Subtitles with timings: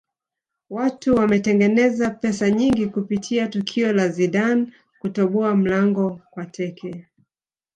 [0.69, 7.05] watu wametengeneza pesa nyingi kupitia tukio la zidane kutoboa mlango kwa teke